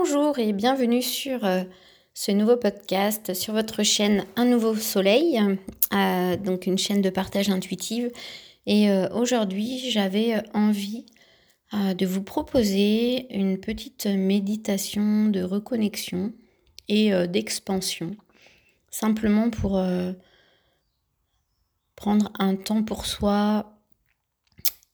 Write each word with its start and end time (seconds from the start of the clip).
Bonjour 0.00 0.38
et 0.38 0.52
bienvenue 0.52 1.02
sur 1.02 1.44
euh, 1.44 1.64
ce 2.14 2.30
nouveau 2.30 2.56
podcast 2.56 3.34
sur 3.34 3.52
votre 3.52 3.82
chaîne 3.82 4.24
Un 4.36 4.44
nouveau 4.44 4.76
soleil, 4.76 5.40
euh, 5.92 6.36
donc 6.36 6.66
une 6.66 6.78
chaîne 6.78 7.02
de 7.02 7.10
partage 7.10 7.50
intuitive. 7.50 8.12
Et 8.66 8.92
euh, 8.92 9.08
aujourd'hui, 9.08 9.90
j'avais 9.90 10.40
envie 10.54 11.04
de 11.72 12.06
vous 12.06 12.22
proposer 12.22 13.26
une 13.36 13.58
petite 13.58 14.06
méditation 14.06 15.26
de 15.26 15.42
reconnexion 15.42 16.32
et 16.86 17.10
d'expansion, 17.26 18.16
simplement 18.90 19.50
pour 19.50 19.82
prendre 21.96 22.32
un 22.38 22.54
temps 22.54 22.84
pour 22.84 23.04
soi 23.04 23.80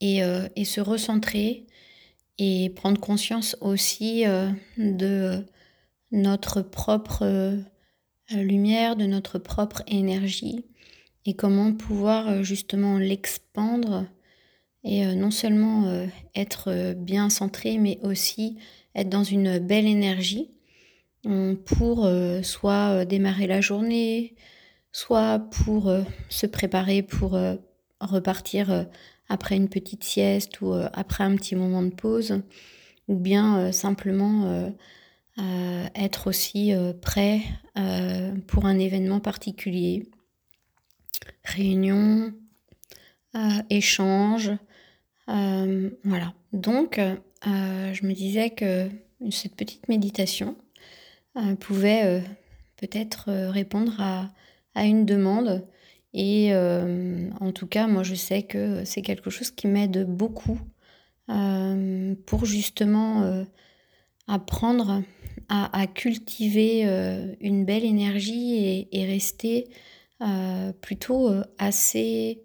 et, 0.00 0.23
et 0.57 0.64
se 0.64 0.80
recentrer 0.80 1.66
et 2.39 2.71
prendre 2.71 3.01
conscience 3.01 3.56
aussi 3.61 4.27
euh, 4.27 4.48
de 4.77 5.45
notre 6.11 6.62
propre 6.62 7.23
euh, 7.23 7.61
lumière, 8.30 8.97
de 8.97 9.06
notre 9.06 9.38
propre 9.38 9.83
énergie 9.87 10.65
et 11.27 11.34
comment 11.34 11.73
pouvoir 11.73 12.28
euh, 12.28 12.42
justement 12.42 12.98
l'expandre 12.98 14.06
et 14.87 15.06
non 15.16 15.30
seulement 15.30 16.06
être 16.34 16.92
bien 16.92 17.30
centré 17.30 17.78
mais 17.78 17.98
aussi 18.02 18.59
être 18.95 19.09
dans 19.09 19.25
une 19.25 19.59
belle 19.59 19.87
énergie. 19.87 20.51
Pour 21.64 22.06
soit 22.42 23.06
démarrer 23.06 23.47
la 23.47 23.62
journée, 23.62 24.34
soit 24.92 25.39
pour 25.39 25.91
se 26.28 26.45
préparer 26.45 27.03
pour 27.03 27.34
repartir 27.98 28.87
après 29.28 29.56
une 29.56 29.69
petite 29.69 30.05
sieste 30.05 30.60
ou 30.60 30.73
euh, 30.73 30.88
après 30.92 31.24
un 31.24 31.37
petit 31.37 31.56
moment 31.56 31.83
de 31.83 31.91
pause, 31.91 32.42
ou 33.09 33.16
bien 33.16 33.59
euh, 33.59 33.73
simplement 33.73 34.70
euh, 35.39 35.86
être 35.94 36.28
aussi 36.28 36.72
prêt 37.03 37.41
pour 38.47 38.67
un 38.67 38.78
événement 38.78 39.19
particulier. 39.19 40.08
Réunion, 41.42 42.33
échange, 43.69 44.52
voilà. 45.27 46.34
Donc, 46.52 47.00
je 47.45 48.06
me 48.06 48.12
disais 48.12 48.50
que 48.50 48.89
cette 49.30 49.56
petite 49.56 49.89
méditation 49.89 50.56
pouvait 51.58 52.22
peut-être 52.77 53.33
répondre 53.50 54.00
à, 54.00 54.84
une 54.84 55.05
demande 55.05 55.67
et 56.15 56.55
euh, 56.55 57.29
en 57.41 57.51
tout 57.51 57.67
cas, 57.67 57.89
moi, 57.89 58.05
je 58.05 58.15
sais 58.15 58.45
que 58.45 58.84
c'est 58.84 59.03
quelque 59.03 59.31
chose 59.31 59.51
qui 59.51 59.67
m'aide 59.67 60.07
beaucoup 60.07 60.61
euh, 61.29 62.15
pour 62.27 62.45
justement 62.45 63.23
euh, 63.25 63.45
apprendre 64.29 65.03
à, 65.48 65.87
cultiver 65.89 66.85
une 67.41 67.67
belle 67.67 67.85
énergie 67.85 68.89
et, 68.91 69.05
rester 69.05 69.69
plutôt 70.81 71.31
assez, 71.59 72.42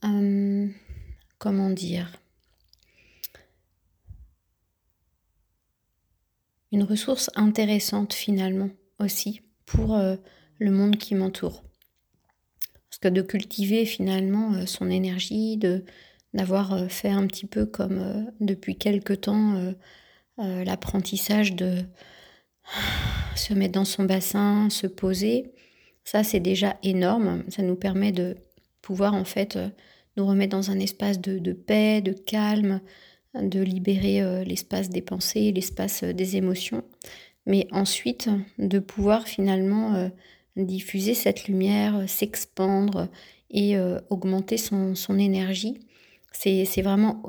comment 0.00 1.70
dire, 1.70 2.10
une 6.72 6.84
ressource 6.84 7.30
intéressante 7.34 8.14
finalement 8.14 8.70
aussi 8.98 9.42
pour 9.66 9.98
le 10.58 10.70
monde 10.70 10.96
qui 10.96 11.14
m'entoure. 11.14 11.65
Parce 12.98 13.12
que 13.12 13.20
de 13.20 13.22
cultiver 13.22 13.84
finalement 13.84 14.54
euh, 14.54 14.64
son 14.64 14.88
énergie, 14.90 15.58
de 15.58 15.84
d'avoir 16.32 16.72
euh, 16.72 16.88
fait 16.88 17.10
un 17.10 17.26
petit 17.26 17.44
peu 17.46 17.66
comme 17.66 17.98
euh, 17.98 18.22
depuis 18.40 18.76
quelque 18.76 19.12
temps 19.12 19.74
l'apprentissage 20.38 21.54
de 21.54 21.78
se 23.36 23.52
mettre 23.52 23.72
dans 23.72 23.84
son 23.84 24.04
bassin, 24.04 24.68
se 24.70 24.86
poser, 24.86 25.52
ça 26.04 26.24
c'est 26.24 26.40
déjà 26.40 26.78
énorme. 26.82 27.44
Ça 27.48 27.62
nous 27.62 27.76
permet 27.76 28.12
de 28.12 28.36
pouvoir 28.80 29.12
en 29.14 29.24
fait 29.24 29.58
nous 30.16 30.26
remettre 30.26 30.56
dans 30.56 30.70
un 30.70 30.78
espace 30.78 31.20
de, 31.20 31.38
de 31.38 31.52
paix, 31.52 32.00
de 32.00 32.12
calme, 32.12 32.80
de 33.34 33.60
libérer 33.60 34.44
l'espace 34.44 34.88
des 34.88 35.02
pensées, 35.02 35.52
l'espace 35.52 36.04
des 36.04 36.36
émotions. 36.36 36.82
Mais 37.46 37.66
ensuite, 37.72 38.28
de 38.58 38.78
pouvoir 38.78 39.26
finalement 39.26 40.10
diffuser 40.56 41.14
cette 41.14 41.48
lumière, 41.48 41.96
euh, 41.96 42.06
s'expandre 42.06 43.08
et 43.50 43.76
euh, 43.76 44.00
augmenter 44.10 44.56
son, 44.56 44.94
énergie. 45.18 45.78
C'est 46.32 46.82
vraiment 46.82 47.22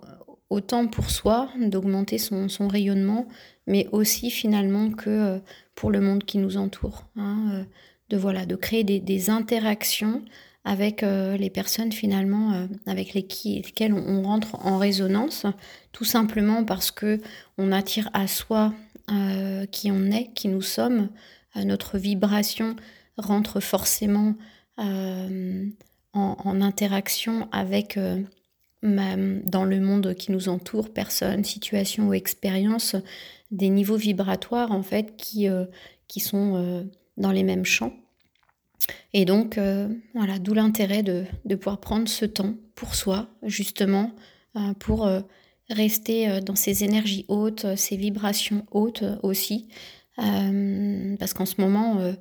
autant 0.50 0.88
pour 0.88 1.10
soi 1.10 1.50
d'augmenter 1.60 2.18
son, 2.18 2.68
rayonnement, 2.68 3.28
mais 3.68 3.88
aussi 3.92 4.30
finalement 4.30 4.92
que 4.92 5.10
euh, 5.10 5.40
pour 5.76 5.92
le 5.92 6.02
monde 6.02 6.24
qui 6.24 6.38
nous 6.38 6.58
entoure. 6.58 7.06
Hein, 7.16 7.66
de, 8.10 8.18
voilà, 8.18 8.46
de 8.46 8.56
créer 8.56 8.84
des, 8.84 9.30
interactions 9.30 10.24
avec 10.66 11.02
les 11.02 11.50
personnes 11.50 11.94
finalement 11.94 12.68
avec 12.86 13.14
lesquelles 13.14 13.94
on, 13.94 14.24
rentre 14.24 14.56
en 14.66 14.78
résonance, 14.78 15.46
tout 15.94 16.04
simplement 16.04 16.66
parce 16.66 16.92
que 16.92 17.22
on 17.58 17.72
attire 17.72 18.10
à 18.14 18.28
soi 18.28 18.74
qui 19.72 19.92
on 19.92 20.06
est, 20.12 20.34
qui 20.34 20.50
nous 20.50 20.62
sommes, 20.62 21.10
notre 21.56 21.98
vibration 21.98 22.76
rentre 23.18 23.60
forcément 23.60 24.36
euh, 24.80 25.66
en, 26.14 26.62
interaction 26.62 27.48
avec 27.52 27.98
euh, 27.98 28.24
dans 28.82 29.66
le 29.66 29.80
monde 29.80 30.16
qui 30.16 30.32
nous 30.32 30.50
entoure, 30.50 30.92
personnes, 30.92 31.44
situations 31.44 32.08
ou 32.08 32.14
expériences, 32.14 32.96
des 33.52 33.70
niveaux 33.70 33.98
vibratoires 33.98 34.72
en 34.72 34.82
fait 34.82 35.16
qui, 35.16 35.48
euh, 35.48 35.66
qui 36.08 36.20
sont 36.20 36.88
dans 37.18 37.32
les 37.32 37.44
mêmes 37.44 37.66
champs. 37.66 37.94
Et 39.14 39.26
donc, 39.26 39.60
voilà, 40.16 40.40
d'où 40.40 40.54
l'intérêt 40.54 41.04
de, 41.04 41.26
de, 41.46 41.56
pouvoir 41.56 41.80
prendre 41.80 42.08
ce 42.08 42.26
temps 42.26 42.56
pour 42.74 42.96
soi, 42.96 43.28
justement, 43.44 44.12
pour 44.80 45.10
rester 45.70 46.40
dans 46.42 46.56
ces 46.56 46.84
énergies 46.84 47.26
hautes, 47.28 47.76
ces 47.76 47.98
vibrations 47.98 48.66
hautes 48.72 49.04
aussi. 49.22 49.68
parce 50.16 51.34
qu'en 51.34 51.46
ce 51.46 51.60
moment, 51.60 52.14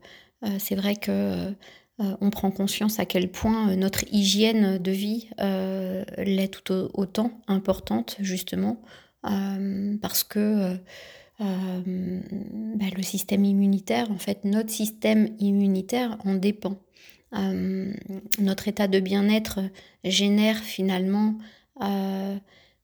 c'est 0.59 0.75
vrai 0.75 0.97
que 0.97 1.55
euh, 2.01 2.15
on 2.21 2.29
prend 2.29 2.51
conscience 2.51 2.99
à 2.99 3.07
quel 3.07 3.31
point 3.31 3.71
euh, 3.71 3.77
notre 3.77 4.05
hygiène 4.13 4.79
de 4.79 4.91
vie 4.91 5.29
l'est 5.39 6.53
tout 6.53 6.91
autant 6.95 7.31
importante 7.49 8.17
justement 8.21 8.81
parce 9.23 10.23
que 10.23 10.77
bah, 11.41 12.87
le 12.97 13.03
système 13.03 13.45
immunitaire, 13.45 14.09
en 14.13 14.19
fait, 14.19 14.45
notre 14.45 14.71
système 14.71 15.31
immunitaire 15.41 16.17
en 16.25 16.35
dépend. 16.35 16.77
notre 18.39 18.69
état 18.69 18.87
de 18.87 19.01
bien-être 19.01 19.59
génère 20.05 20.59
finalement 20.59 21.35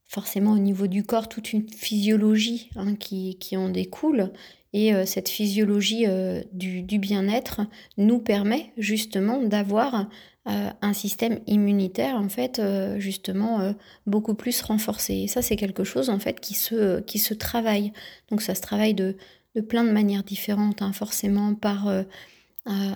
forcément 0.05 0.53
au 0.53 0.59
niveau 0.59 0.89
du 0.89 1.05
corps 1.05 1.29
toute 1.29 1.53
une 1.53 1.69
physiologie 1.69 2.71
hein, 2.75 2.97
qui, 2.97 3.39
qui, 3.39 3.57
en 3.57 3.69
découle 3.69 4.33
et 4.72 4.94
euh, 4.94 5.05
cette 5.05 5.28
physiologie 5.28 6.06
euh, 6.06 6.43
du, 6.53 6.99
bien-être 6.99 7.62
nous 7.99 8.19
permet 8.19 8.72
justement 8.77 9.43
d'avoir 9.43 10.09
euh, 10.49 10.71
un 10.81 10.93
système 10.93 11.41
immunitaire 11.47 12.16
en 12.16 12.28
fait 12.28 12.60
justement 12.99 13.75
beaucoup 14.06 14.34
plus 14.34 14.61
renforcé. 14.62 15.15
Et 15.15 15.28
ça 15.28 15.43
c'est 15.43 15.56
quelque 15.56 15.84
chose 15.84 16.11
en 16.11 16.19
fait 16.19 16.41
qui 16.41 16.55
se, 16.55 17.00
qui 17.00 17.19
se 17.19 17.34
travaille. 17.34 17.93
Donc 18.31 18.43
ça 18.43 18.55
se 18.55 18.61
travaille 18.61 18.94
de, 18.94 19.16
de 19.55 19.61
plein 19.61 19.84
de 19.84 19.91
manières 19.91 20.25
différentes, 20.25 20.82
hein, 20.82 20.93
forcément 20.93 21.55
par 21.55 21.88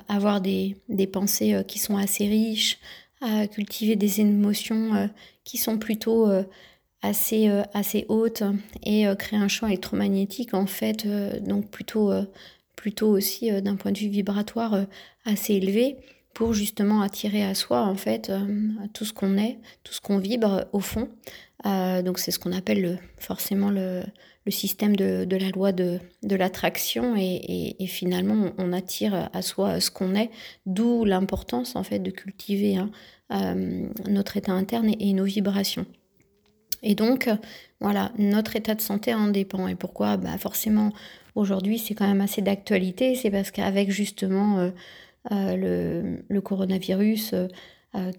avoir 0.08 0.40
des, 0.40 0.76
des, 0.88 1.06
pensées 1.06 1.62
qui 1.66 1.78
sont 1.78 1.96
assez 1.96 2.26
riches, 2.26 2.78
à 3.20 3.46
cultiver 3.46 3.96
des 3.96 4.20
émotions 4.20 5.10
qui 5.44 5.58
sont 5.58 5.78
plutôt 5.78 6.28
assez, 7.02 7.48
euh, 7.48 7.62
assez 7.74 8.06
haute 8.08 8.42
et 8.82 9.06
euh, 9.06 9.14
créer 9.14 9.38
un 9.38 9.48
champ 9.48 9.66
électromagnétique 9.66 10.54
en 10.54 10.66
fait, 10.66 11.06
euh, 11.06 11.38
donc 11.40 11.70
plutôt, 11.70 12.12
plutôt 12.74 13.08
aussi 13.08 13.50
d'un 13.62 13.76
point 13.76 13.92
de 13.92 13.98
vue 13.98 14.08
vibratoire 14.08 14.86
assez 15.24 15.54
élevé 15.54 15.96
pour 16.34 16.52
justement 16.52 17.00
attirer 17.00 17.44
à 17.44 17.54
soi 17.54 17.82
en 17.82 17.94
fait 17.94 18.30
tout 18.92 19.04
ce 19.04 19.12
qu'on 19.14 19.38
est, 19.38 19.58
tout 19.84 19.94
ce 19.94 20.00
qu'on 20.00 20.18
vibre 20.18 20.66
au 20.72 20.80
fond. 20.80 21.08
donc 21.64 22.18
c'est 22.18 22.30
ce 22.30 22.38
qu'on 22.38 22.52
appelle 22.52 22.82
le, 22.82 22.98
forcément 23.16 23.70
le, 23.70 24.02
système 24.48 24.94
de, 24.94 25.26
la 25.36 25.48
loi 25.48 25.72
de, 25.72 25.98
l'attraction 26.22 27.16
et, 27.16 27.76
et, 27.78 27.86
finalement 27.86 28.52
on 28.58 28.74
attire 28.74 29.30
à 29.32 29.40
soi 29.40 29.80
ce 29.80 29.90
qu'on 29.90 30.14
est, 30.14 30.30
d'où 30.66 31.06
l'importance 31.06 31.74
en 31.74 31.82
fait 31.82 32.00
de 32.00 32.10
cultiver 32.10 32.76
hein, 32.76 33.56
notre 34.06 34.36
état 34.36 34.52
interne 34.52 34.92
et 35.00 35.14
nos 35.14 35.24
vibrations. 35.24 35.86
Et 36.82 36.94
donc, 36.94 37.28
voilà, 37.80 38.12
notre 38.18 38.56
état 38.56 38.74
de 38.74 38.80
santé 38.80 39.14
en 39.14 39.28
dépend. 39.28 39.68
Et 39.68 39.74
pourquoi? 39.74 40.16
Bah 40.16 40.38
Forcément, 40.38 40.92
aujourd'hui, 41.34 41.78
c'est 41.78 41.94
quand 41.94 42.06
même 42.06 42.20
assez 42.20 42.42
d'actualité. 42.42 43.14
C'est 43.14 43.30
parce 43.30 43.50
qu'avec 43.50 43.90
justement 43.90 44.58
euh, 44.58 44.70
euh, 45.32 46.16
le, 46.28 46.40
coronavirus, 46.40 47.34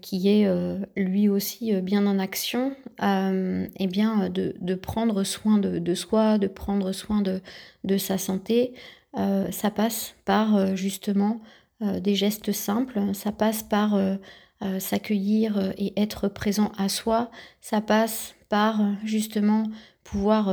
qui 0.02 0.28
est 0.28 0.50
lui 0.96 1.28
aussi 1.28 1.72
bien 1.82 2.04
en 2.06 2.18
action, 2.18 2.74
et 3.00 3.86
bien 3.86 4.28
de, 4.28 4.74
prendre 4.74 5.22
soin 5.22 5.58
de, 5.58 5.94
soi, 5.94 6.38
de 6.38 6.48
prendre 6.48 6.90
soin 6.90 7.20
de, 7.20 7.40
de 7.84 7.96
sa 7.96 8.18
santé, 8.18 8.72
ça 9.14 9.70
passe 9.70 10.16
par 10.24 10.74
justement 10.74 11.40
des 11.80 12.16
gestes 12.16 12.50
simples, 12.50 13.00
ça 13.14 13.30
passe 13.30 13.62
par 13.62 13.96
s'accueillir 14.78 15.72
et 15.78 15.92
être 16.00 16.28
présent 16.28 16.72
à 16.76 16.88
soi, 16.88 17.30
ça 17.60 17.80
passe 17.80 18.34
par 18.48 18.80
justement 19.04 19.64
pouvoir 20.02 20.52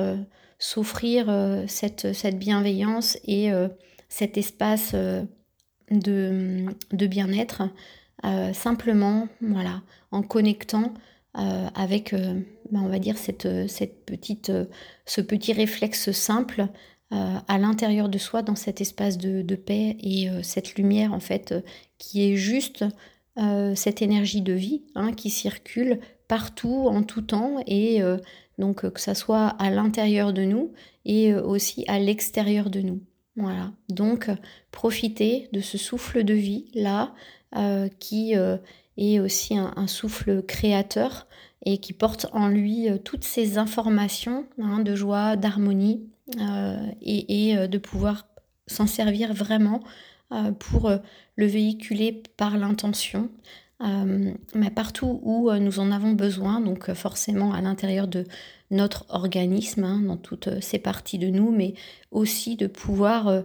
s'offrir 0.59 1.25
cette, 1.67 2.05
bienveillance 2.37 3.17
et 3.25 3.51
cet 4.09 4.37
espace 4.37 4.93
de, 5.91 6.65
de 6.91 7.07
bien-être, 7.07 7.63
euh, 8.23 8.53
simplement, 8.53 9.27
voilà, 9.41 9.81
en 10.11 10.21
connectant 10.21 10.93
euh, 11.37 11.67
avec, 11.75 12.13
euh, 12.13 12.39
ben, 12.71 12.81
on 12.81 12.87
va 12.87 12.99
dire, 12.99 13.17
ce 13.17 13.31
petit 15.21 15.53
réflexe 15.53 16.11
simple 16.11 16.67
à 17.11 17.57
l'intérieur 17.59 18.09
de 18.09 18.17
soi, 18.17 18.41
dans 18.41 18.55
cet 18.55 18.81
espace 18.81 19.17
de, 19.17 19.41
de 19.41 19.55
paix 19.55 19.95
et 20.01 20.27
cette 20.41 20.75
lumière, 20.75 21.13
en 21.13 21.21
fait, 21.21 21.53
qui 21.97 22.29
est 22.29 22.35
juste 22.35 22.83
cette 23.75 24.01
énergie 24.01 24.41
de 24.41 24.53
vie 24.53 24.83
hein, 24.95 25.11
qui 25.11 25.29
circule 25.29 25.99
partout, 26.27 26.87
en 26.87 27.03
tout 27.03 27.21
temps, 27.21 27.57
et 27.67 28.01
donc 28.57 28.89
que 28.89 28.99
ça 28.99 29.13
soit 29.13 29.47
à 29.47 29.69
l'intérieur 29.69 30.31
de 30.31 30.43
nous 30.43 30.71
et 31.03 31.33
aussi 31.33 31.83
à 31.87 31.99
l'extérieur 31.99 32.69
de 32.69 32.81
nous. 32.81 33.01
Voilà, 33.37 33.73
donc 33.89 34.29
profitez 34.71 35.49
de 35.51 35.59
ce 35.59 35.77
souffle 35.77 36.23
de 36.23 36.33
vie 36.33 36.65
là 36.73 37.13
euh, 37.57 37.89
qui 37.99 38.35
euh, 38.35 38.57
est 38.97 39.19
aussi 39.19 39.57
un, 39.57 39.87
souffle 39.87 40.41
créateur 40.41 41.27
et 41.65 41.77
qui 41.79 41.91
porte 41.91 42.27
en 42.31 42.47
lui 42.47 42.89
euh, 42.89 42.97
toutes 42.97 43.25
ces 43.25 43.57
informations 43.57 44.45
hein, 44.61 44.79
de 44.79 44.95
joie, 44.95 45.35
d'harmonie 45.35 46.07
et, 47.01 47.55
de 47.55 47.77
pouvoir 47.77 48.25
s'en 48.67 48.87
servir 48.87 49.33
vraiment 49.33 49.81
pour 50.59 50.91
le 51.35 51.45
véhiculer 51.45 52.23
par 52.37 52.57
l'intention. 52.57 53.29
mais 53.81 54.69
partout 54.73 55.19
où 55.23 55.51
nous 55.51 55.79
en 55.79 55.91
avons 55.91 56.13
besoin, 56.13 56.61
donc 56.61 56.93
forcément 56.93 57.53
à 57.53 57.61
l'intérieur 57.61 58.07
de 58.07 58.25
notre 58.71 59.05
organisme, 59.09 59.83
hein, 59.83 60.01
dans 60.05 60.17
toutes 60.17 60.61
ces 60.61 60.79
parties 60.79 61.17
de 61.17 61.27
nous, 61.27 61.51
mais 61.51 61.73
aussi 62.11 62.55
de 62.55 62.67
pouvoir 62.67 63.27
euh, 63.27 63.41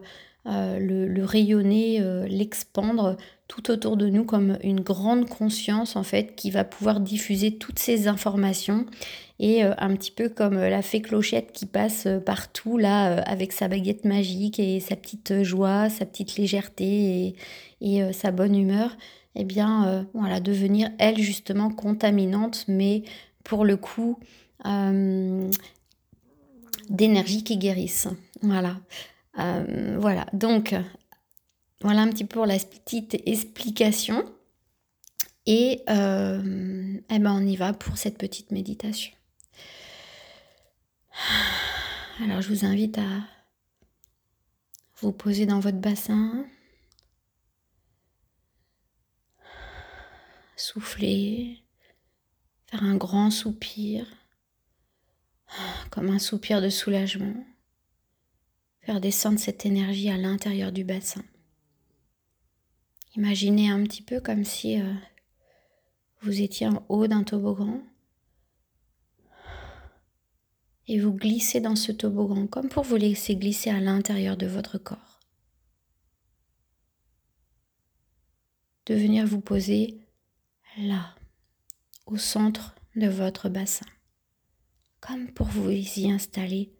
euh, 0.46 0.78
le, 0.78 1.24
rayonner, 1.24 2.00
euh, 2.00 2.26
l'expandre 2.26 3.16
tout 3.50 3.72
autour 3.72 3.96
de 3.96 4.08
nous 4.08 4.24
comme 4.24 4.58
une 4.62 4.80
grande 4.80 5.28
conscience 5.28 5.96
en 5.96 6.04
fait 6.04 6.36
qui 6.36 6.52
va 6.52 6.62
pouvoir 6.62 7.00
diffuser 7.00 7.56
toutes 7.56 7.80
ces 7.80 8.06
informations 8.06 8.86
et 9.40 9.62
un 9.62 9.96
petit 9.96 10.12
peu 10.12 10.28
comme 10.28 10.54
la 10.54 10.82
fée 10.82 11.00
clochette 11.02 11.50
qui 11.52 11.66
passe 11.66 12.06
partout 12.24 12.78
là 12.78 13.20
avec 13.22 13.52
sa 13.52 13.66
baguette 13.66 14.04
magique 14.04 14.60
et 14.60 14.78
sa 14.78 14.94
petite 14.94 15.42
joie, 15.42 15.88
sa 15.88 16.04
petite 16.06 16.36
légèreté 16.36 17.34
et, 17.80 18.12
sa 18.12 18.30
bonne 18.30 18.54
humeur, 18.54 18.96
eh 19.34 19.44
bien 19.44 20.06
voilà 20.12 20.40
devenir 20.40 20.90
elle 20.98 21.18
justement 21.18 21.70
contaminante 21.70 22.66
mais 22.68 23.02
pour 23.42 23.64
le 23.64 23.76
coup 23.76 24.18
euh, 24.66 25.50
d'énergie 26.88 27.44
qui 27.44 27.56
guérissent. 27.56 28.08
Voilà. 28.42 28.76
Euh, 29.38 29.96
voilà. 29.98 30.26
Donc, 30.32 30.74
voilà 31.80 32.02
un 32.02 32.08
petit 32.08 32.24
peu 32.24 32.36
pour 32.36 32.46
la 32.46 32.58
petite 32.58 33.16
explication. 33.26 34.24
Et 35.46 35.82
euh, 35.88 37.00
eh 37.08 37.18
ben 37.18 37.32
on 37.32 37.46
y 37.46 37.56
va 37.56 37.72
pour 37.72 37.96
cette 37.96 38.18
petite 38.18 38.50
méditation. 38.50 39.12
Alors, 42.22 42.42
je 42.42 42.48
vous 42.48 42.66
invite 42.66 42.98
à 42.98 43.24
vous 45.00 45.12
poser 45.12 45.46
dans 45.46 45.60
votre 45.60 45.78
bassin. 45.78 46.44
Souffler, 50.56 51.64
faire 52.66 52.82
un 52.82 52.96
grand 52.96 53.30
soupir 53.30 54.06
comme 55.90 56.10
un 56.10 56.18
soupir 56.18 56.60
de 56.60 56.68
soulagement, 56.68 57.34
faire 58.82 59.00
descendre 59.00 59.40
cette 59.40 59.64
énergie 59.64 60.10
à 60.10 60.18
l'intérieur 60.18 60.70
du 60.70 60.84
bassin. 60.84 61.24
Imaginez 63.16 63.70
un 63.70 63.82
petit 63.82 64.02
peu 64.02 64.20
comme 64.20 64.44
si 64.44 64.80
euh, 64.80 64.94
vous 66.20 66.40
étiez 66.40 66.68
en 66.68 66.84
haut 66.88 67.06
d'un 67.06 67.24
toboggan 67.24 67.82
et 70.86 71.00
vous 71.00 71.12
glissez 71.12 71.60
dans 71.60 71.76
ce 71.76 71.92
toboggan 71.92 72.46
comme 72.46 72.68
pour 72.68 72.84
vous 72.84 72.96
laisser 72.96 73.36
glisser 73.36 73.70
à 73.70 73.80
l'intérieur 73.80 74.36
de 74.36 74.46
votre 74.46 74.78
corps. 74.78 75.20
De 78.86 78.94
venir 78.94 79.26
vous 79.26 79.40
poser 79.40 80.00
là, 80.78 81.14
au 82.06 82.16
centre 82.16 82.74
de 82.96 83.08
votre 83.08 83.48
bassin 83.48 83.86
comme 85.00 85.32
pour 85.32 85.46
vous 85.46 85.70
y 85.70 86.10
installer 86.10 86.72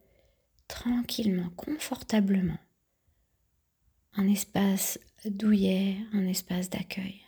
tranquillement, 0.69 1.51
confortablement. 1.57 2.59
Un 4.15 4.29
espace 4.29 4.99
douillet, 5.29 5.99
un 6.13 6.27
espace 6.27 6.71
d'accueil. 6.71 7.21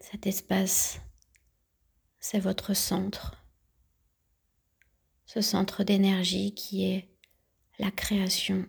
Cet 0.00 0.26
espace, 0.26 1.00
c'est 2.18 2.40
votre 2.40 2.74
centre. 2.74 3.44
Ce 5.26 5.40
centre 5.40 5.84
d'énergie 5.84 6.54
qui 6.54 6.84
est 6.84 7.08
la 7.78 7.90
création, 7.90 8.66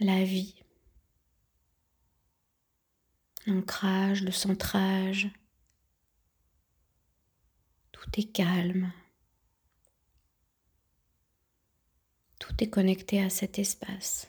la 0.00 0.22
vie, 0.22 0.62
l'ancrage, 3.46 4.22
le 4.22 4.30
centrage, 4.30 5.30
tout 7.90 8.10
est 8.18 8.30
calme. 8.30 8.92
Tout 12.46 12.62
est 12.62 12.68
connecté 12.68 13.22
à 13.22 13.30
cet 13.30 13.58
espace. 13.58 14.28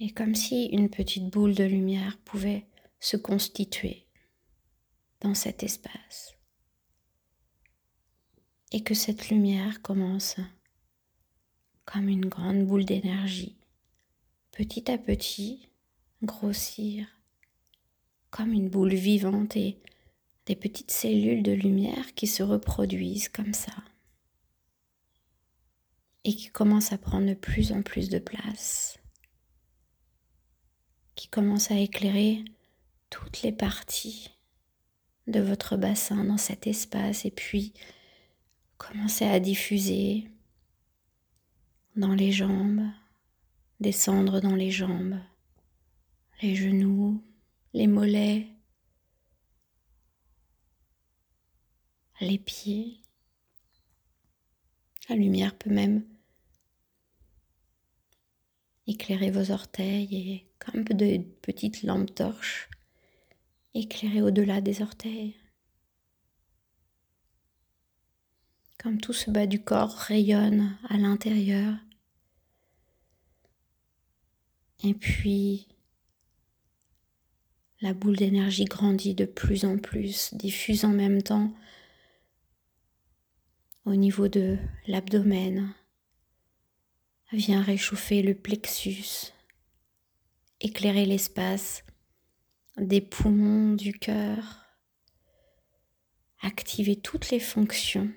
Et 0.00 0.10
comme 0.10 0.34
si 0.34 0.64
une 0.66 0.90
petite 0.90 1.30
boule 1.30 1.54
de 1.54 1.62
lumière 1.62 2.18
pouvait 2.24 2.66
se 2.98 3.16
constituer 3.16 4.08
dans 5.20 5.34
cet 5.34 5.62
espace. 5.62 6.34
Et 8.72 8.82
que 8.82 8.94
cette 8.94 9.28
lumière 9.28 9.80
commence 9.80 10.34
comme 11.84 12.08
une 12.08 12.26
grande 12.26 12.66
boule 12.66 12.84
d'énergie, 12.84 13.56
petit 14.50 14.90
à 14.90 14.98
petit, 14.98 15.68
grossir, 16.24 17.06
comme 18.30 18.52
une 18.52 18.68
boule 18.68 18.94
vivante 18.94 19.56
et 19.56 19.80
des 20.46 20.56
petites 20.56 20.92
cellules 20.92 21.42
de 21.42 21.52
lumière 21.52 22.14
qui 22.14 22.26
se 22.26 22.42
reproduisent 22.42 23.28
comme 23.28 23.52
ça. 23.52 23.72
Et 26.24 26.34
qui 26.34 26.48
commencent 26.50 26.92
à 26.92 26.98
prendre 26.98 27.26
de 27.28 27.34
plus 27.34 27.72
en 27.72 27.82
plus 27.82 28.08
de 28.08 28.18
place, 28.18 28.98
qui 31.14 31.28
commencent 31.28 31.70
à 31.70 31.78
éclairer 31.78 32.44
toutes 33.10 33.42
les 33.42 33.52
parties 33.52 34.30
de 35.28 35.40
votre 35.40 35.76
bassin 35.76 36.24
dans 36.24 36.36
cet 36.36 36.66
espace 36.66 37.24
et 37.24 37.30
puis 37.30 37.72
commencer 38.76 39.24
à 39.24 39.40
diffuser 39.40 40.28
dans 41.96 42.14
les 42.14 42.32
jambes, 42.32 42.82
descendre 43.80 44.40
dans 44.40 44.54
les 44.54 44.70
jambes, 44.70 45.18
les 46.42 46.54
genoux, 46.54 47.22
les 47.72 47.86
mollets, 47.86 48.48
les 52.20 52.38
pieds. 52.38 53.00
La 55.08 55.16
lumière 55.16 55.56
peut 55.56 55.70
même 55.70 56.04
éclairer 58.86 59.30
vos 59.30 59.50
orteils 59.50 60.14
et 60.14 60.46
comme 60.58 60.84
de 60.84 61.18
petites 61.42 61.82
lampes 61.82 62.14
torches 62.14 62.68
éclairer 63.74 64.22
au-delà 64.22 64.60
des 64.60 64.82
orteils. 64.82 65.36
Comme 68.78 69.00
tout 69.00 69.12
ce 69.12 69.30
bas 69.30 69.46
du 69.46 69.62
corps 69.62 69.92
rayonne 69.92 70.76
à 70.88 70.96
l'intérieur. 70.96 71.74
Et 74.84 74.94
puis 74.94 75.66
la 77.82 77.92
boule 77.92 78.16
d'énergie 78.16 78.64
grandit 78.64 79.14
de 79.14 79.26
plus 79.26 79.64
en 79.64 79.76
plus, 79.78 80.32
diffuse 80.34 80.84
en 80.84 80.92
même 80.92 81.22
temps 81.22 81.52
au 83.86 83.94
niveau 83.94 84.26
de 84.26 84.58
l'abdomen, 84.88 85.72
vient 87.32 87.62
réchauffer 87.62 88.20
le 88.20 88.34
plexus, 88.34 89.32
éclairer 90.60 91.06
l'espace 91.06 91.84
des 92.76 93.00
poumons 93.00 93.74
du 93.74 93.92
cœur, 93.92 94.64
activer 96.40 96.96
toutes 96.96 97.30
les 97.30 97.38
fonctions 97.40 98.10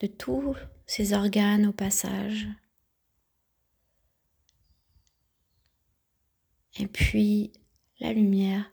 de 0.00 0.06
tous 0.06 0.54
ces 0.86 1.14
organes 1.14 1.66
au 1.66 1.72
passage. 1.72 2.46
Et 6.78 6.86
puis 6.86 7.52
la 8.00 8.12
lumière 8.12 8.70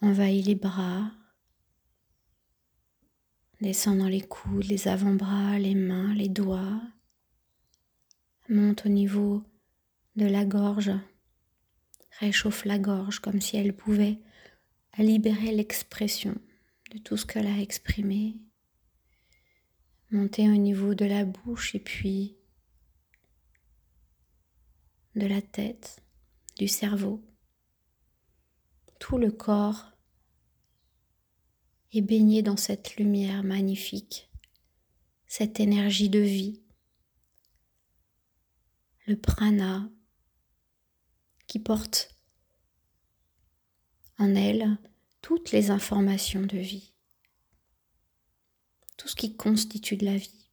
envahit 0.00 0.46
les 0.46 0.54
bras, 0.54 1.12
descend 3.64 3.98
dans 3.98 4.08
les 4.08 4.20
coudes, 4.20 4.66
les 4.66 4.88
avant-bras, 4.88 5.58
les 5.58 5.74
mains, 5.74 6.12
les 6.12 6.28
doigts, 6.28 6.82
monte 8.50 8.84
au 8.84 8.90
niveau 8.90 9.42
de 10.16 10.26
la 10.26 10.44
gorge, 10.44 10.92
réchauffe 12.20 12.66
la 12.66 12.78
gorge 12.78 13.20
comme 13.20 13.40
si 13.40 13.56
elle 13.56 13.74
pouvait 13.74 14.20
libérer 14.98 15.50
l'expression 15.50 16.36
de 16.90 16.98
tout 16.98 17.16
ce 17.16 17.24
qu'elle 17.24 17.46
a 17.46 17.58
exprimé, 17.58 18.36
monter 20.10 20.46
au 20.50 20.56
niveau 20.56 20.94
de 20.94 21.06
la 21.06 21.24
bouche 21.24 21.74
et 21.74 21.80
puis 21.80 22.36
de 25.16 25.26
la 25.26 25.40
tête, 25.40 26.02
du 26.58 26.68
cerveau. 26.68 27.24
Tout 29.00 29.16
le 29.16 29.30
corps 29.30 29.93
est 31.98 32.02
baigné 32.02 32.42
dans 32.42 32.56
cette 32.56 32.96
lumière 32.96 33.44
magnifique, 33.44 34.30
cette 35.26 35.60
énergie 35.60 36.08
de 36.08 36.18
vie, 36.18 36.62
le 39.06 39.16
prana 39.16 39.88
qui 41.46 41.58
porte 41.58 42.16
en 44.18 44.34
elle 44.34 44.78
toutes 45.20 45.52
les 45.52 45.70
informations 45.70 46.42
de 46.42 46.58
vie, 46.58 46.94
tout 48.96 49.08
ce 49.08 49.16
qui 49.16 49.36
constitue 49.36 49.96
de 49.96 50.04
la 50.04 50.16
vie. 50.16 50.50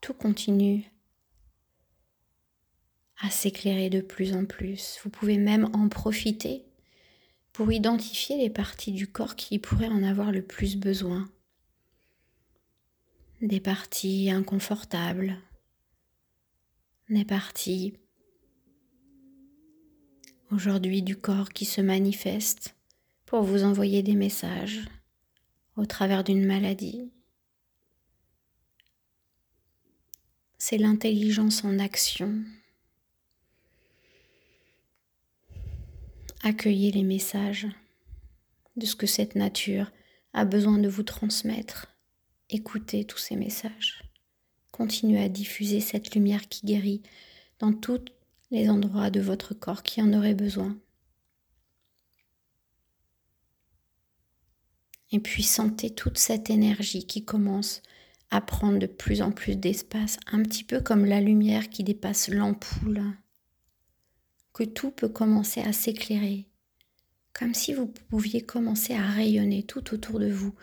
Tout 0.00 0.14
continue 0.14 0.90
à 3.20 3.30
s'éclairer 3.30 3.90
de 3.90 4.00
plus 4.00 4.34
en 4.34 4.44
plus. 4.44 4.98
Vous 5.02 5.10
pouvez 5.10 5.38
même 5.38 5.68
en 5.74 5.88
profiter 5.88 6.64
pour 7.52 7.72
identifier 7.72 8.36
les 8.36 8.50
parties 8.50 8.92
du 8.92 9.06
corps 9.06 9.34
qui 9.34 9.58
pourraient 9.58 9.88
en 9.88 10.02
avoir 10.02 10.30
le 10.30 10.42
plus 10.42 10.76
besoin. 10.76 11.28
Des 13.40 13.60
parties 13.60 14.30
inconfortables, 14.30 15.36
des 17.08 17.24
parties 17.24 17.94
aujourd'hui 20.50 21.02
du 21.02 21.16
corps 21.16 21.50
qui 21.50 21.64
se 21.64 21.80
manifestent 21.80 22.74
pour 23.26 23.42
vous 23.42 23.64
envoyer 23.64 24.02
des 24.02 24.14
messages 24.14 24.88
au 25.76 25.86
travers 25.86 26.24
d'une 26.24 26.44
maladie. 26.44 27.10
C'est 30.58 30.78
l'intelligence 30.78 31.64
en 31.64 31.78
action 31.78 32.42
Accueillez 36.44 36.92
les 36.92 37.02
messages 37.02 37.66
de 38.76 38.86
ce 38.86 38.94
que 38.94 39.08
cette 39.08 39.34
nature 39.34 39.90
a 40.32 40.44
besoin 40.44 40.78
de 40.78 40.88
vous 40.88 41.02
transmettre. 41.02 41.88
Écoutez 42.48 43.04
tous 43.04 43.18
ces 43.18 43.34
messages. 43.34 44.04
Continuez 44.70 45.20
à 45.20 45.28
diffuser 45.28 45.80
cette 45.80 46.14
lumière 46.14 46.48
qui 46.48 46.64
guérit 46.64 47.02
dans 47.58 47.72
tous 47.72 48.04
les 48.52 48.70
endroits 48.70 49.10
de 49.10 49.20
votre 49.20 49.52
corps 49.52 49.82
qui 49.82 50.00
en 50.00 50.12
auraient 50.12 50.36
besoin. 50.36 50.78
Et 55.10 55.18
puis 55.18 55.42
sentez 55.42 55.90
toute 55.90 56.18
cette 56.18 56.50
énergie 56.50 57.04
qui 57.04 57.24
commence 57.24 57.82
à 58.30 58.40
prendre 58.40 58.78
de 58.78 58.86
plus 58.86 59.22
en 59.22 59.32
plus 59.32 59.56
d'espace, 59.56 60.18
un 60.30 60.42
petit 60.44 60.62
peu 60.62 60.80
comme 60.80 61.04
la 61.04 61.20
lumière 61.20 61.68
qui 61.68 61.82
dépasse 61.82 62.28
l'ampoule 62.28 63.02
tout 64.64 64.90
peut 64.90 65.08
commencer 65.08 65.60
à 65.60 65.72
s'éclairer, 65.72 66.46
comme 67.32 67.54
si 67.54 67.72
vous 67.72 67.86
pouviez 67.86 68.40
commencer 68.40 68.94
à 68.94 69.06
rayonner 69.06 69.62
tout 69.62 69.94
autour 69.94 70.18
de 70.18 70.30
vous. 70.30 70.54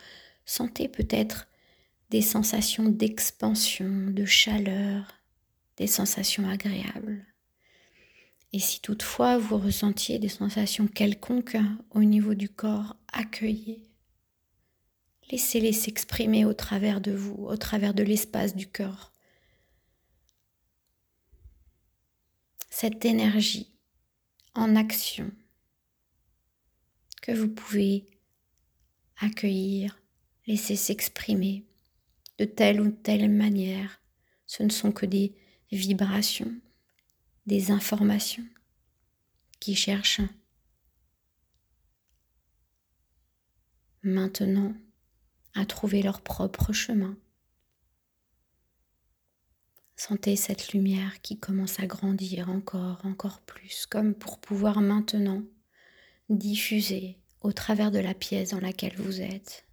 Sentez 0.44 0.88
peut-être 0.88 1.48
des 2.10 2.22
sensations 2.22 2.88
d'expansion, 2.88 4.10
de 4.10 4.24
chaleur, 4.24 5.12
des 5.76 5.86
sensations 5.86 6.48
agréables. 6.48 7.24
Et 8.52 8.58
si 8.58 8.80
toutefois 8.80 9.38
vous 9.38 9.58
ressentiez 9.58 10.18
des 10.18 10.28
sensations 10.28 10.86
quelconques 10.86 11.58
au 11.90 12.04
niveau 12.04 12.34
du 12.34 12.48
corps, 12.48 12.96
accueillez. 13.12 13.82
Laissez-les 15.30 15.72
s'exprimer 15.72 16.44
au 16.44 16.54
travers 16.54 17.00
de 17.00 17.10
vous, 17.10 17.34
au 17.34 17.56
travers 17.56 17.92
de 17.92 18.04
l'espace 18.04 18.54
du 18.54 18.68
cœur. 18.68 19.12
Cette 22.70 23.04
énergie 23.04 23.75
en 24.58 24.76
action 24.76 25.30
que 27.22 27.32
vous 27.32 27.48
pouvez 27.48 28.06
accueillir, 29.18 30.00
laisser 30.46 30.76
s'exprimer 30.76 31.64
de 32.38 32.44
telle 32.44 32.80
ou 32.80 32.90
telle 32.90 33.30
manière. 33.30 34.00
Ce 34.46 34.62
ne 34.62 34.70
sont 34.70 34.92
que 34.92 35.06
des 35.06 35.34
vibrations, 35.72 36.54
des 37.46 37.70
informations 37.70 38.46
qui 39.58 39.74
cherchent 39.74 40.20
maintenant 44.02 44.74
à 45.54 45.66
trouver 45.66 46.02
leur 46.02 46.20
propre 46.20 46.72
chemin. 46.72 47.16
Sentez 50.08 50.36
cette 50.36 50.72
lumière 50.72 51.20
qui 51.20 51.36
commence 51.36 51.80
à 51.80 51.86
grandir 51.86 52.48
encore, 52.48 53.04
encore 53.04 53.40
plus, 53.40 53.86
comme 53.86 54.14
pour 54.14 54.38
pouvoir 54.38 54.80
maintenant 54.80 55.42
diffuser 56.28 57.18
au 57.40 57.52
travers 57.52 57.90
de 57.90 57.98
la 57.98 58.14
pièce 58.14 58.50
dans 58.50 58.60
laquelle 58.60 58.94
vous 58.98 59.20
êtes. 59.20 59.66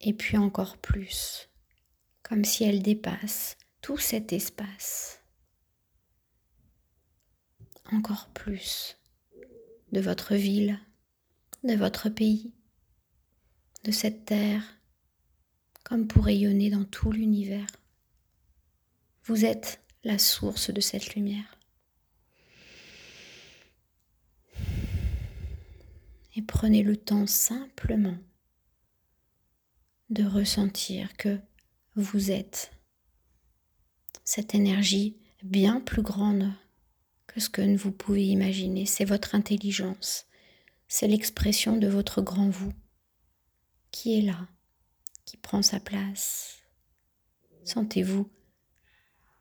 Et 0.00 0.14
puis 0.14 0.38
encore 0.38 0.78
plus, 0.78 1.50
comme 2.22 2.46
si 2.46 2.64
elle 2.64 2.80
dépasse 2.80 3.58
tout 3.82 3.98
cet 3.98 4.32
espace. 4.32 5.20
Encore 7.92 8.28
plus 8.28 8.96
de 9.92 10.00
votre 10.00 10.34
ville, 10.34 10.80
de 11.62 11.74
votre 11.74 12.08
pays, 12.08 12.54
de 13.84 13.90
cette 13.90 14.24
terre, 14.24 14.64
comme 15.84 16.08
pour 16.08 16.24
rayonner 16.24 16.70
dans 16.70 16.86
tout 16.86 17.12
l'univers. 17.12 17.66
Vous 19.26 19.46
êtes 19.46 19.82
la 20.04 20.18
source 20.18 20.70
de 20.70 20.82
cette 20.82 21.14
lumière. 21.14 21.58
Et 26.36 26.42
prenez 26.42 26.82
le 26.82 26.96
temps 26.96 27.26
simplement 27.26 28.18
de 30.10 30.24
ressentir 30.24 31.16
que 31.16 31.38
vous 31.96 32.30
êtes 32.30 32.72
cette 34.24 34.54
énergie 34.54 35.16
bien 35.42 35.80
plus 35.80 36.02
grande 36.02 36.52
que 37.26 37.40
ce 37.40 37.48
que 37.48 37.76
vous 37.76 37.92
pouvez 37.92 38.26
imaginer. 38.26 38.84
C'est 38.84 39.06
votre 39.06 39.34
intelligence, 39.34 40.26
c'est 40.86 41.08
l'expression 41.08 41.78
de 41.78 41.86
votre 41.86 42.20
grand 42.20 42.50
vous 42.50 42.74
qui 43.90 44.18
est 44.18 44.22
là, 44.22 44.48
qui 45.24 45.38
prend 45.38 45.62
sa 45.62 45.80
place. 45.80 46.58
Sentez-vous 47.64 48.28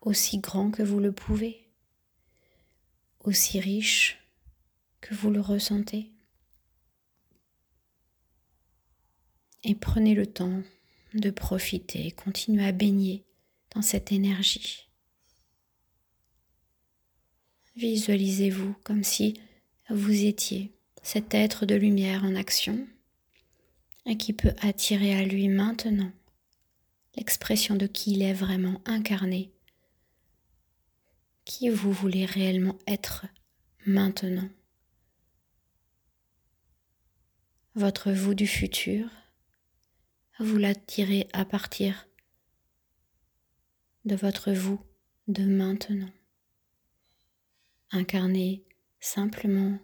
aussi 0.03 0.39
grand 0.39 0.69
que 0.69 0.83
vous 0.83 0.99
le 0.99 1.11
pouvez, 1.11 1.67
aussi 3.21 3.59
riche 3.59 4.19
que 5.01 5.13
vous 5.13 5.29
le 5.29 5.41
ressentez. 5.41 6.11
Et 9.63 9.75
prenez 9.75 10.13
le 10.13 10.25
temps 10.25 10.61
de 11.13 11.29
profiter, 11.29 12.11
continuez 12.11 12.65
à 12.65 12.71
baigner 12.71 13.23
dans 13.73 13.81
cette 13.81 14.11
énergie. 14.11 14.89
Visualisez-vous 17.75 18.75
comme 18.83 19.03
si 19.03 19.39
vous 19.89 20.25
étiez 20.25 20.71
cet 21.01 21.33
être 21.33 21.65
de 21.65 21.75
lumière 21.75 22.23
en 22.23 22.35
action 22.35 22.85
et 24.05 24.17
qui 24.17 24.33
peut 24.33 24.53
attirer 24.61 25.15
à 25.15 25.23
lui 25.23 25.47
maintenant 25.47 26.11
l'expression 27.15 27.75
de 27.75 27.87
qui 27.87 28.13
il 28.13 28.21
est 28.21 28.33
vraiment 28.33 28.81
incarné 28.85 29.52
qui 31.45 31.69
vous 31.69 31.91
voulez 31.91 32.25
réellement 32.25 32.77
être 32.87 33.25
maintenant? 33.85 34.49
Votre 37.75 38.11
vous 38.11 38.33
du 38.33 38.47
futur, 38.47 39.09
vous 40.39 40.57
l'attirez 40.57 41.27
à 41.33 41.45
partir 41.45 42.07
de 44.05 44.15
votre 44.15 44.51
vous 44.51 44.79
de 45.27 45.43
maintenant. 45.43 46.11
Incarnez 47.91 48.63
simplement 48.99 49.79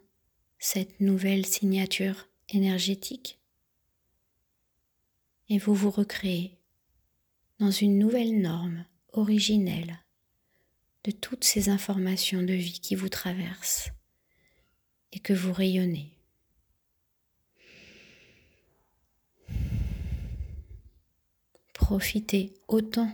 cette 0.60 1.00
nouvelle 1.00 1.46
signature 1.46 2.28
énergétique 2.50 3.40
et 5.48 5.58
vous 5.58 5.74
vous 5.74 5.90
recréez 5.90 6.60
dans 7.60 7.72
une 7.72 7.98
nouvelle 7.98 8.42
norme 8.42 8.86
originelle 9.14 10.00
de 11.04 11.12
toutes 11.12 11.44
ces 11.44 11.70
informations 11.70 12.44
de 12.44 12.54
vie 12.54 12.80
qui 12.80 12.96
vous 12.96 13.10
traversent 13.10 13.92
et 15.12 15.20
que 15.20 15.34
vous 15.34 15.54
rayonnez. 15.54 16.12
Profitez 21.74 22.54
autant 22.68 23.12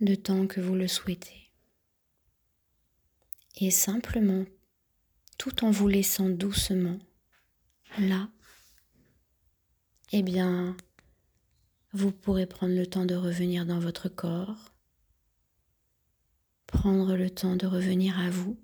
de 0.00 0.14
temps 0.14 0.46
que 0.46 0.60
vous 0.60 0.74
le 0.74 0.88
souhaitez. 0.88 1.50
Et 3.56 3.70
simplement, 3.70 4.44
tout 5.38 5.64
en 5.64 5.70
vous 5.70 5.88
laissant 5.88 6.28
doucement 6.28 6.98
là, 7.98 8.28
eh 10.12 10.22
bien, 10.22 10.76
vous 11.92 12.12
pourrez 12.12 12.46
prendre 12.46 12.74
le 12.74 12.86
temps 12.86 13.06
de 13.06 13.14
revenir 13.14 13.66
dans 13.66 13.78
votre 13.78 14.08
corps, 14.08 14.72
prendre 16.68 17.16
le 17.16 17.30
temps 17.30 17.56
de 17.56 17.66
revenir 17.66 18.20
à 18.20 18.30
vous, 18.30 18.56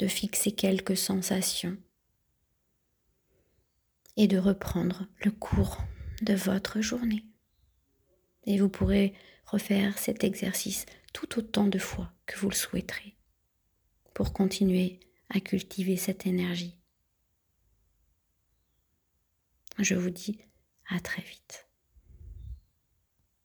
de 0.00 0.08
fixer 0.08 0.52
quelques 0.52 0.96
sensations 0.96 1.76
et 4.16 4.26
de 4.26 4.38
reprendre 4.38 5.06
le 5.22 5.30
cours 5.30 5.78
de 6.22 6.34
votre 6.34 6.80
journée. 6.80 7.24
Et 8.44 8.58
vous 8.58 8.70
pourrez 8.70 9.14
refaire 9.44 9.98
cet 9.98 10.24
exercice 10.24 10.86
tout 11.12 11.38
autant 11.38 11.66
de 11.66 11.78
fois 11.78 12.12
que 12.24 12.38
vous 12.38 12.48
le 12.48 12.54
souhaiterez 12.54 13.16
pour 14.14 14.32
continuer 14.32 14.98
à 15.28 15.40
cultiver 15.40 15.96
cette 15.96 16.26
énergie. 16.26 16.78
Je 19.78 19.94
vous 19.94 20.10
dis 20.10 20.38
à 20.88 21.00
très 21.00 21.22
vite. 21.22 21.65